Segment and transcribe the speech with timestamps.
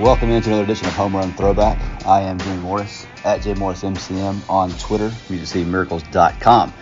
[0.00, 1.78] Welcome into another edition of Home Run Throwback.
[2.04, 6.74] I am Jimmy Morris at JMorrisMCM on Twitter, MusicCityMiracles.com.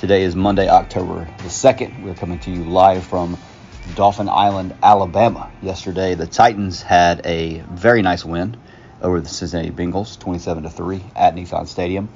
[0.00, 2.02] Today is Monday, October the 2nd.
[2.02, 3.36] We're coming to you live from
[3.94, 5.52] Dauphin Island, Alabama.
[5.60, 8.56] Yesterday, the Titans had a very nice win
[9.02, 12.08] over the Cincinnati Bengals, 27 to 3 at Nissan Stadium.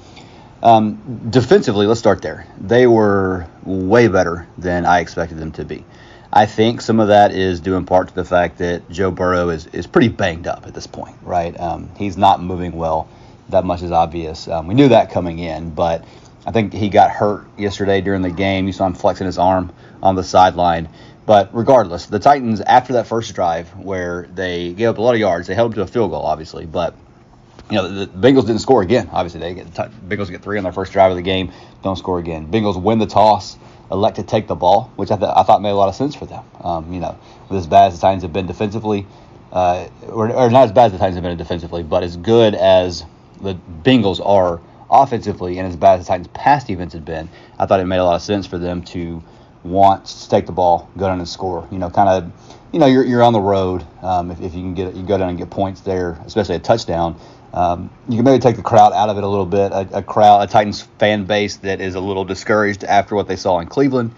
[0.62, 2.46] Um, defensively, let's start there.
[2.58, 5.84] They were way better than I expected them to be.
[6.36, 9.48] I think some of that is due in part to the fact that Joe Burrow
[9.48, 11.58] is, is pretty banged up at this point, right?
[11.58, 13.08] Um, he's not moving well.
[13.48, 14.46] That much is obvious.
[14.46, 16.04] Um, we knew that coming in, but
[16.44, 18.66] I think he got hurt yesterday during the game.
[18.66, 20.90] You saw him flexing his arm on the sideline.
[21.24, 25.20] But regardless, the Titans, after that first drive where they gave up a lot of
[25.20, 26.66] yards, they held them to a field goal, obviously.
[26.66, 26.94] But
[27.70, 29.08] you know, the Bengals didn't score again.
[29.10, 31.50] Obviously, they get the Bengals get three on their first drive of the game,
[31.82, 32.52] don't score again.
[32.52, 33.56] Bengals win the toss
[33.90, 36.14] elect to take the ball, which I, th- I thought made a lot of sense
[36.14, 36.44] for them.
[36.60, 37.18] Um, you know,
[37.50, 39.06] as bad as the Titans have been defensively,
[39.52, 42.54] uh, or, or, not as bad as the Titans have been defensively, but as good
[42.54, 43.04] as
[43.40, 47.28] the Bengals are offensively and as bad as the Titans' past defense had been,
[47.58, 49.22] I thought it made a lot of sense for them to
[49.68, 51.66] want to take the ball, go down and score.
[51.70, 52.32] You know, kind of,
[52.72, 53.86] you know, you're, you're on the road.
[54.02, 56.60] Um, if, if you can get you go down and get points there, especially a
[56.60, 57.18] touchdown.
[57.52, 59.72] Um, you can maybe take the crowd out of it a little bit.
[59.72, 63.36] A, a, crowd, a Titans fan base that is a little discouraged after what they
[63.36, 64.14] saw in Cleveland.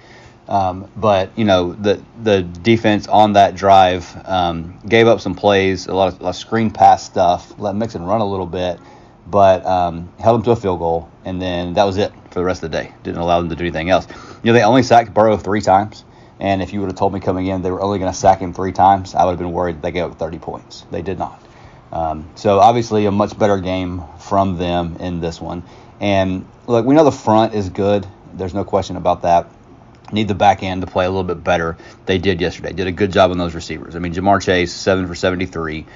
[0.48, 5.87] Um, but you know the the defense on that drive um, gave up some plays,
[5.87, 8.81] a lot, of, a lot of screen pass stuff, let Mixon run a little bit,
[9.26, 12.44] but um, held them to a field goal, and then that was it for the
[12.44, 12.93] rest of the day.
[13.03, 14.06] Didn't allow them to do anything else.
[14.43, 16.05] You know they only sacked Burrow three times,
[16.41, 18.41] and if you would have told me coming in they were only going to sack
[18.41, 20.84] him three times, I would have been worried they gave up 30 points.
[20.91, 21.43] They did not.
[21.93, 25.62] Um, so obviously a much better game from them in this one.
[26.00, 28.06] And look, we know the front is good.
[28.34, 29.50] There's no question about that.
[30.12, 31.77] Need the back end to play a little bit better.
[32.06, 32.72] They did yesterday.
[32.72, 33.94] Did a good job on those receivers.
[33.94, 35.87] I mean, Ja'Marr Chase seven for 73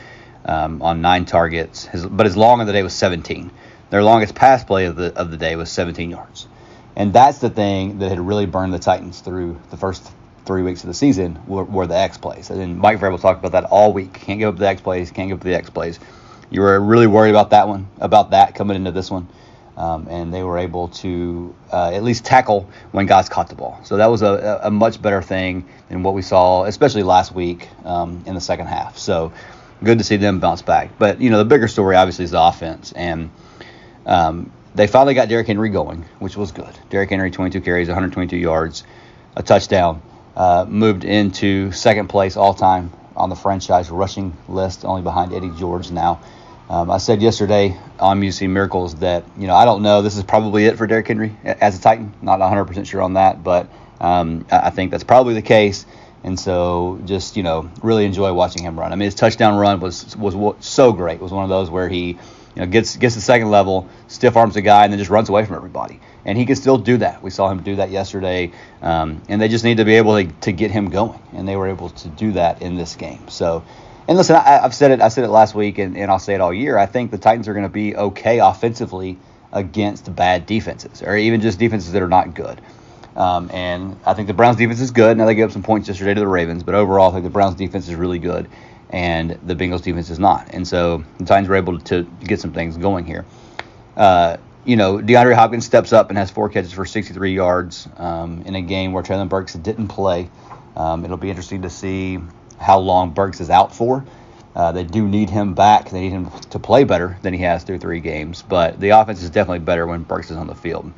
[0.45, 3.51] um, on nine targets, his, but his long of the day was 17.
[3.93, 6.49] Their longest pass play of the of the day was 17 yards.
[6.97, 10.11] And that's the thing that had really burned the Titans through the first
[10.47, 12.49] three weeks of the season were, were the X plays.
[12.49, 14.15] And Mike Vrabel talked about that all week.
[14.15, 15.11] Can't give up the X plays.
[15.11, 16.01] Can't give up the X plays.
[16.49, 19.29] You were really worried about that one, about that coming into this one.
[19.77, 23.79] Um, and they were able to uh, at least tackle when guys caught the ball.
[23.85, 27.69] So that was a, a much better thing than what we saw, especially last week
[27.85, 28.97] um, in the second half.
[28.97, 29.35] So
[29.85, 30.93] good to see them bounce back.
[30.99, 33.31] But you know, the bigger story obviously is the offense, and
[34.07, 36.75] um, they finally got Derrick Henry going, which was good.
[36.91, 38.85] Derrick Henry, 22 carries, 122 yards,
[39.37, 40.03] a touchdown
[40.37, 45.51] uh, moved into second place all time on the franchise rushing list, only behind Eddie
[45.59, 46.21] George now.
[46.71, 50.23] Um, I said yesterday on Music Miracles that you know I don't know this is
[50.23, 52.15] probably it for Derrick Henry as a Titan.
[52.23, 53.69] Not 100% sure on that, but
[54.01, 55.85] um, I think that's probably the case.
[56.25, 58.93] And so just you know really enjoy watching him run.
[58.93, 61.17] I mean his touchdown run was was so great.
[61.17, 62.19] It was one of those where he
[62.55, 65.29] you know gets gets the second level, stiff arms a guy, and then just runs
[65.29, 67.23] away from everybody and he can still do that.
[67.23, 70.31] We saw him do that yesterday, um, and they just need to be able to,
[70.43, 73.29] to get him going, and they were able to do that in this game.
[73.29, 73.65] So,
[74.09, 76.35] and listen, I, have said it, I said it last week, and, and I'll say
[76.35, 76.79] it all year.
[76.79, 79.19] I think the Titans are going to be okay offensively
[79.53, 82.61] against bad defenses, or even just defenses that are not good.
[83.17, 85.19] Um, and I think the Browns defense is good.
[85.19, 87.31] Now they gave up some points yesterday to the Ravens, but overall, I think the
[87.31, 88.49] Browns defense is really good,
[88.93, 90.49] and the Bengals defense is not.
[90.53, 93.25] And so the Titans were able to, get some things going here.
[93.97, 98.43] Uh, you know, DeAndre Hopkins steps up and has four catches for 63 yards um,
[98.43, 100.31] in a game where Treylon Burks didn't play.
[100.77, 102.21] Um, it'll be interesting to see
[102.61, 104.05] how long Burks is out for.
[104.55, 105.91] Uh, they do need him back.
[105.91, 108.43] They need him to play better than he has through three games.
[108.43, 110.93] But the offense is definitely better when Burks is on the field.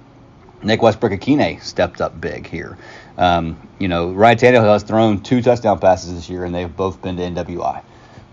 [0.65, 2.79] Nick Westbrook-Ikhine stepped up big here.
[3.19, 7.01] Um, you know, Ryan Tannehill has thrown two touchdown passes this year, and they've both
[7.03, 7.83] been to NWI.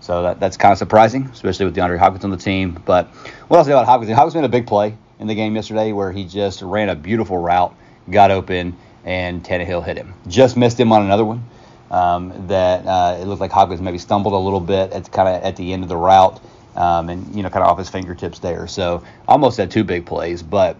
[0.00, 2.80] So that, that's kind of surprising, especially with DeAndre Hopkins on the team.
[2.84, 3.08] But
[3.48, 6.24] what say about Hopkins, Hopkins made a big play in the game yesterday where he
[6.24, 7.74] just ran a beautiful route,
[8.10, 10.14] got open, and Tannehill hit him.
[10.26, 11.44] Just missed him on another one.
[11.90, 15.42] Um, that uh, it looked like Hopkins maybe stumbled a little bit at kind of
[15.44, 16.40] at the end of the route,
[16.74, 18.66] um, and you know kind of off his fingertips there.
[18.66, 20.78] So almost had two big plays, but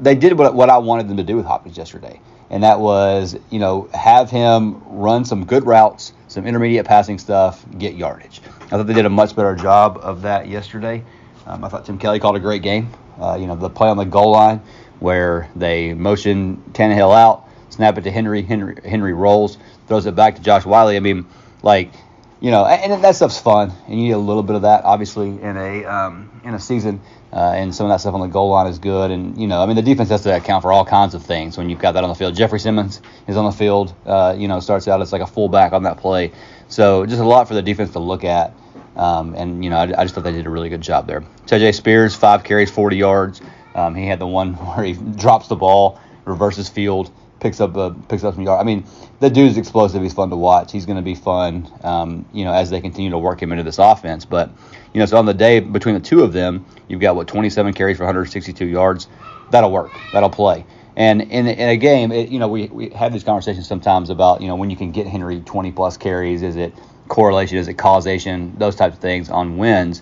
[0.00, 2.20] they did what, what I wanted them to do with Hopkins yesterday,
[2.50, 7.64] and that was you know have him run some good routes, some intermediate passing stuff,
[7.78, 8.40] get yardage.
[8.62, 11.04] I thought they did a much better job of that yesterday.
[11.46, 12.90] Um, I thought Tim Kelly called a great game.
[13.20, 14.60] Uh, you know the play on the goal line
[15.00, 20.36] where they motion Tannehill out, snap it to Henry, Henry, Henry rolls, throws it back
[20.36, 20.88] to Josh Whyle.
[20.88, 21.26] I mean,
[21.62, 21.92] like
[22.40, 25.28] you know, and, that stuff's fun, and you need a little bit of that, obviously,
[25.28, 27.00] in a um, in a season.
[27.32, 29.10] Uh, and some of that stuff on the goal line is good.
[29.10, 31.58] And you know, I mean, the defense has to account for all kinds of things
[31.58, 32.36] when you've got that on the field.
[32.36, 33.92] Jeffrey Simmons is on the field.
[34.06, 36.32] Uh, you know, starts out as like a fullback on that play.
[36.68, 38.54] So just a lot for the defense to look at.
[38.96, 41.22] Um, and you know, I, I, just thought they did a really good job there.
[41.46, 43.40] Tyjae Spears, five carries, 40 yards.
[43.74, 47.10] Um, he had the one where he drops the ball, reverses field,
[47.44, 48.58] picks up a, picks up some yards.
[48.58, 48.86] I mean,
[49.20, 50.02] the dude's explosive.
[50.02, 50.72] He's fun to watch.
[50.72, 53.62] He's going to be fun, um, you know, as they continue to work him into
[53.62, 54.24] this offense.
[54.24, 54.50] But
[54.94, 57.74] you know, so on the day between the two of them, you've got what 27
[57.74, 59.08] carries for 162 yards.
[59.50, 59.92] That'll work.
[60.14, 60.64] That'll play.
[60.96, 64.40] And in, in a game, it, you know, we, we have these conversations sometimes about,
[64.40, 66.72] you know, when you can get Henry 20 plus carries, is it
[67.08, 70.00] correlation, is it causation, those types of things on wins.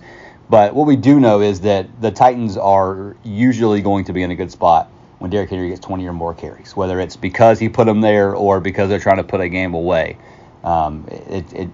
[0.49, 4.31] But what we do know is that the Titans are usually going to be in
[4.31, 4.89] a good spot
[5.23, 8.35] when Derrick Henry gets 20 or more carries, whether it's because he put them there
[8.35, 10.17] or because they're trying to put a game away.
[10.65, 11.69] Um, it, it,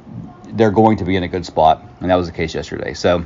[0.55, 2.93] they're going to be in a good spot, and that was the case yesterday.
[2.93, 3.25] So,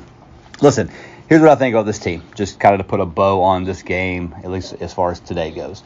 [0.62, 0.90] listen,
[1.28, 3.66] here's what I think about this team, just kind of to put a bow on
[3.66, 5.84] this game, at least as far as today goes.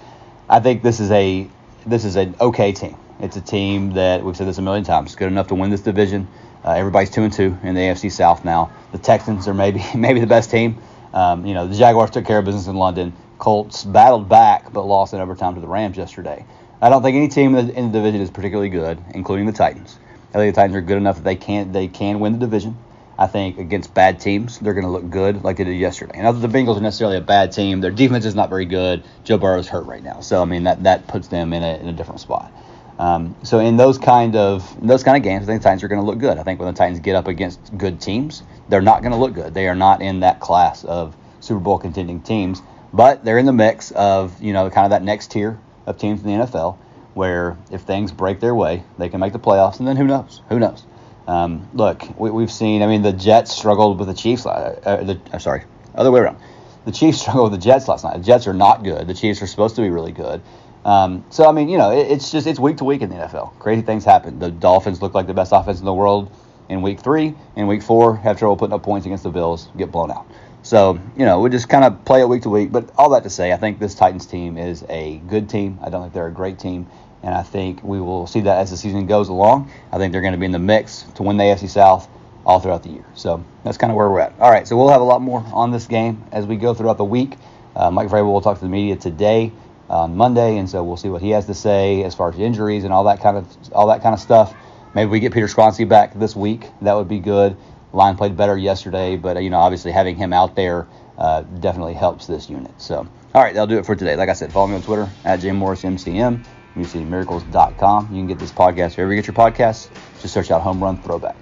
[0.48, 1.50] I think this is a
[1.88, 2.96] this is an okay team.
[3.20, 5.82] It's a team that we've said this a million times, good enough to win this
[5.82, 6.28] division.
[6.64, 8.72] Uh, everybody's two and two in the AFC South now.
[8.92, 10.78] The Texans are maybe maybe the best team.
[11.12, 13.14] Um, you know, the Jaguars took care of business in London.
[13.48, 16.46] Colts battled back but lost in overtime to the Rams yesterday.
[16.82, 19.54] I don't think any team in the, in the division is particularly good, including the
[19.54, 19.98] Titans.
[20.32, 22.78] I think the Titans are good enough that they can they can win the division.
[23.18, 26.22] I think against bad teams, they're going to look good like they did yesterday.
[26.22, 27.80] That the Bengals are necessarily a bad team.
[27.80, 29.06] Their defense is not very good.
[29.24, 31.78] Joe Burrow is hurt right now, so I mean that that puts them in a,
[31.78, 32.52] in a different spot.
[33.00, 35.88] Um, so in those kind of those kind of games, I think the Titans are
[35.88, 36.38] going to look good.
[36.38, 39.36] I think when the Titans get up against good teams, they're not going to look
[39.36, 39.54] good.
[39.54, 42.62] They are not in that class of Super Bowl contending teams.
[42.94, 46.24] But they're in the mix of, you know, kind of that next tier of teams
[46.24, 46.78] in the NFL
[47.14, 49.80] where if things break their way, they can make the playoffs.
[49.80, 50.42] And then who knows?
[50.50, 50.86] Who knows?
[51.28, 54.46] Um, look, we, have seen, I mean, the Jets struggled with the Chiefs.
[54.46, 55.64] Uh, uh, the, I'm sorry,
[55.96, 56.38] other way around.
[56.86, 58.18] The Chiefs struggled with the Jets last night.
[58.18, 59.08] The Jets are not good.
[59.08, 60.42] The Chiefs are supposed to be really good.
[60.86, 63.16] Um, so, I mean, you know, it, it's just, it's week to week in the
[63.16, 63.60] NFL.
[63.60, 64.40] Crazy things happen.
[64.40, 66.32] The Dolphins look like the best offense in the world
[66.70, 67.34] in week three.
[67.56, 70.28] In week four, have trouble putting up points against the Bills, get blown out.
[70.68, 72.74] So, you know, we just kind of play it week to week.
[72.74, 75.80] But all that to say, I think this Titans team is a good team.
[75.82, 76.88] I don't think they're a great team.
[77.24, 79.72] And I think we will see that as the season goes along.
[79.94, 82.10] I think they're going to be in the mix to win the AFC South
[82.46, 83.06] all throughout the year.
[83.16, 84.38] So that's kind of where we're at.
[84.42, 86.98] All right, so we'll have a lot more on this game as we go throughout
[86.98, 87.38] the week.
[87.74, 89.54] Uh, Mike Vrabel will talk to the media today
[89.90, 92.84] on Monday, and so we'll see what he has to say as far as injuries
[92.84, 94.54] and all that kind of all that kind of stuff.
[94.94, 96.66] Maybe we get Peter Skoronski back this week.
[96.82, 97.56] That would be good.
[97.94, 102.28] Line played better yesterday, but you know, obviously having him out there uh, definitely helps
[102.28, 102.72] this unit.
[102.80, 104.16] So, all right, that'll do it for today.
[104.16, 106.44] Like I said, follow me on Twitter at jmorrismcm,
[106.76, 108.08] MusicCityMiracles.com.
[108.12, 109.90] You can get this podcast wherever you get your podcasts.
[110.22, 111.38] Just search out Home Run Throwback.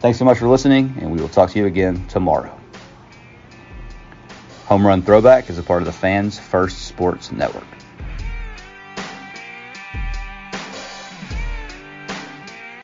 [0.00, 2.58] Thanks so much for listening, and we will talk to you again tomorrow.
[4.66, 7.77] Home Run Throwback is a part of the Fans First Sports Network.